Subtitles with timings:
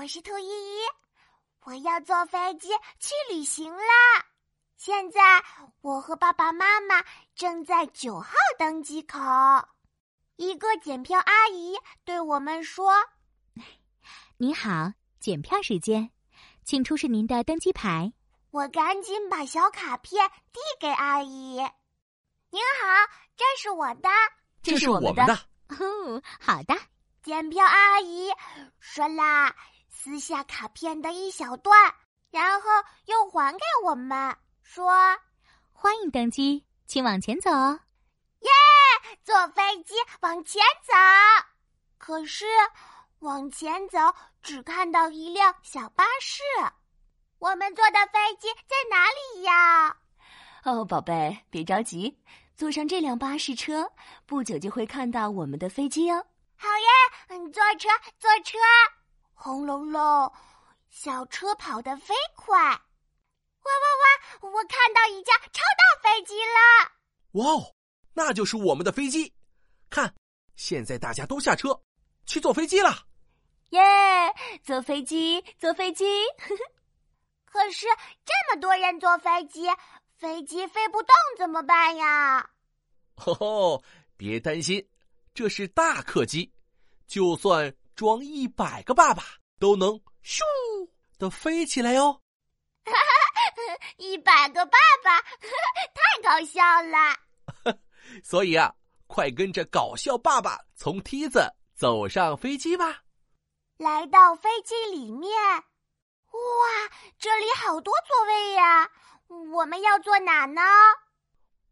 [0.00, 0.78] 我是兔依依，
[1.66, 2.68] 我要坐飞机
[2.98, 4.24] 去旅行啦！
[4.78, 5.20] 现在
[5.82, 9.18] 我和爸爸妈妈正在九号登机口，
[10.36, 12.94] 一个检票阿姨对我们说
[14.40, 14.90] ：“你好，
[15.20, 16.10] 检票时间，
[16.64, 18.10] 请出示您的登机牌。”
[18.52, 21.56] 我赶紧把小卡片递给阿姨。
[22.48, 24.08] 您好，这是我的，
[24.62, 25.34] 这是我们的。
[25.68, 26.74] 哦，好的。
[27.22, 28.30] 检票阿姨
[28.78, 29.54] 说啦，
[29.90, 31.76] 撕下卡片的一小段，
[32.30, 32.70] 然后
[33.06, 34.90] 又还给我们，说
[35.72, 37.50] ：“欢迎登机，请往前走。”
[38.40, 38.50] 耶，
[39.22, 40.94] 坐飞机往前走。
[41.98, 42.46] 可是
[43.18, 43.98] 往前走，
[44.40, 46.42] 只看到一辆小巴士。
[47.38, 49.96] 我们坐的飞机在哪里呀？
[50.64, 52.18] 哦，宝贝，别着急，
[52.56, 53.90] 坐上这辆巴士车，
[54.24, 56.24] 不久就会看到我们的飞机哦。
[56.56, 57.36] 好耶！
[57.36, 58.58] 嗯，坐车，坐车！
[59.42, 60.30] 轰隆隆，
[60.90, 62.54] 小车跑得飞快！
[62.60, 62.74] 哇
[63.64, 64.50] 哇哇！
[64.50, 66.92] 我看到一架超大飞机了！
[67.42, 67.74] 哇哦，
[68.12, 69.34] 那就是我们的飞机！
[69.88, 70.14] 看，
[70.56, 71.80] 现在大家都下车，
[72.26, 73.06] 去坐飞机了！
[73.70, 73.80] 耶！
[74.62, 76.04] 坐飞机，坐飞机！
[76.36, 76.62] 呵呵。
[77.46, 77.86] 可是
[78.26, 79.66] 这么多人坐飞机，
[80.18, 82.50] 飞机飞不动怎么办呀？
[83.16, 83.82] 吼 吼，
[84.18, 84.86] 别担心，
[85.32, 86.52] 这是大客机，
[87.06, 89.22] 就算装一百个爸爸
[89.58, 89.90] 都能
[90.24, 90.40] 咻
[91.18, 92.18] 的飞起来哦。
[93.98, 97.78] 一百个爸爸，太搞笑了。
[98.24, 98.74] 所以啊，
[99.06, 103.02] 快跟着搞笑爸爸从梯子走上飞机吧。
[103.76, 105.30] 来到飞机里面。
[105.42, 105.60] 哇，
[107.18, 108.90] 这里好多座位呀！
[109.52, 110.62] 我们要坐哪呢？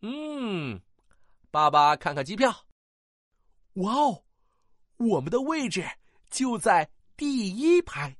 [0.00, 0.80] 嗯，
[1.50, 2.64] 爸爸看看机票。
[3.74, 4.24] 哇哦，
[4.96, 5.86] 我们的位置
[6.34, 8.10] 就在第一排，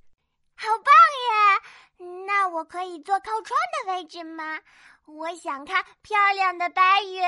[0.54, 2.16] 好棒耶！
[2.24, 4.60] 那我可以坐靠窗的位置吗？
[5.06, 7.20] 我想看漂亮的白云。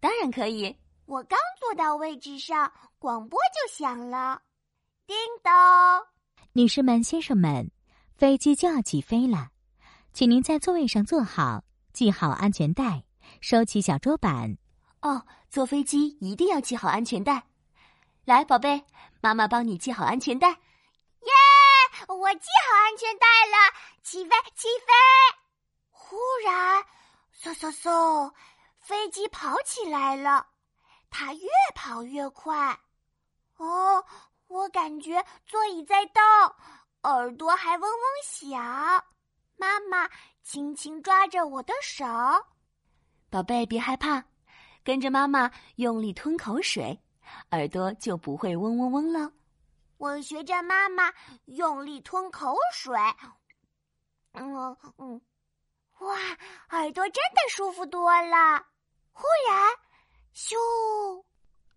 [0.00, 0.76] 当然可以。
[1.06, 4.42] 我刚坐到位置上，广播就响了，
[5.06, 5.52] 叮咚。
[6.52, 7.70] 女士们、先生们，
[8.16, 9.50] 飞机就要起飞了，
[10.12, 11.62] 请您在座位上坐好，
[11.92, 13.04] 系好安全带，
[13.40, 14.58] 收起小桌板。
[15.00, 17.46] 哦，坐飞机一定要系好安全带。
[18.24, 18.84] 来，宝贝，
[19.20, 20.48] 妈妈帮你系好安全带。
[20.48, 21.32] 耶，
[22.08, 24.92] 我系好安全带了，起飞，起飞！
[25.90, 26.82] 忽然，
[27.42, 28.32] 嗖嗖嗖，
[28.78, 30.46] 飞机跑起来了，
[31.10, 32.78] 它越跑越快。
[33.56, 34.04] 哦。
[34.46, 36.22] 我感觉座椅在动，
[37.02, 39.04] 耳朵还嗡嗡响。
[39.56, 40.08] 妈妈
[40.42, 42.04] 轻轻抓着我的手，
[43.30, 44.22] 宝贝别害怕，
[44.84, 46.96] 跟着妈妈用力吞口水，
[47.50, 49.32] 耳朵就不会嗡嗡嗡了。
[49.98, 51.12] 我学着妈妈
[51.46, 52.98] 用力吞口水，
[54.32, 55.20] 嗯嗯，
[56.00, 56.16] 哇，
[56.70, 58.66] 耳朵真的舒服多了。
[59.12, 59.72] 忽然，
[60.34, 60.54] 咻！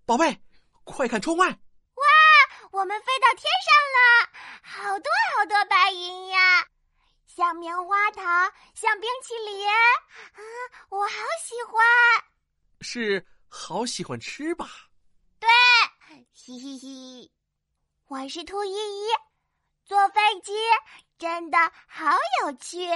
[0.06, 0.42] 宝贝，
[0.84, 1.48] 快看窗外。
[1.48, 2.04] 哇
[2.72, 4.30] 我们飞到天上了，
[4.62, 6.66] 好多好多白云呀，
[7.28, 10.42] 像棉花糖，像冰淇淋，啊，
[10.90, 11.84] 我好喜欢。
[12.82, 14.68] 是好喜欢吃吧？
[16.40, 17.32] 嘻嘻嘻，
[18.06, 19.08] 我是兔依依，
[19.86, 20.54] 坐飞机
[21.18, 22.88] 真的好有趣。